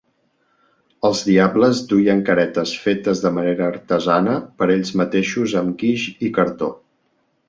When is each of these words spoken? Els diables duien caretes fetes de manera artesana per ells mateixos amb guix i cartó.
Els 1.09 1.19
diables 1.25 1.81
duien 1.91 2.23
caretes 2.29 2.71
fetes 2.85 3.21
de 3.25 3.31
manera 3.35 3.67
artesana 3.73 4.33
per 4.63 4.69
ells 4.77 4.95
mateixos 5.03 5.55
amb 5.61 5.77
guix 5.85 6.07
i 6.29 6.33
cartó. 6.39 6.71